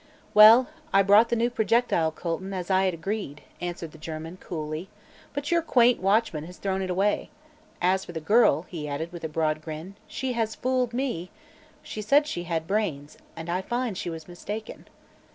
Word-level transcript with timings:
"Well, 0.33 0.67
I 0.91 1.03
brought 1.03 1.29
the 1.29 1.35
new 1.35 1.51
projectile, 1.51 2.09
Colton, 2.09 2.55
as 2.55 2.71
I 2.71 2.85
had 2.85 2.95
agreed," 2.95 3.41
answered 3.61 3.91
the 3.91 3.99
German, 3.99 4.37
coolly, 4.37 4.89
"but 5.31 5.51
your 5.51 5.61
quaint 5.61 6.01
watchman 6.01 6.45
has 6.45 6.57
thrown 6.57 6.81
it 6.81 6.89
away. 6.89 7.29
As 7.83 8.03
for 8.05 8.11
the 8.11 8.19
girl," 8.19 8.63
he 8.63 8.87
added, 8.87 9.11
with 9.11 9.23
a 9.23 9.29
broad 9.29 9.61
grin, 9.61 9.93
"she 10.07 10.33
has 10.33 10.55
fooled 10.55 10.91
me. 10.91 11.29
She 11.83 12.01
said 12.01 12.25
she 12.25 12.45
had 12.45 12.65
brains, 12.65 13.15
and 13.35 13.47
I 13.47 13.61
find 13.61 13.95
she 13.95 14.09
was 14.09 14.27
mistaken." 14.27 14.87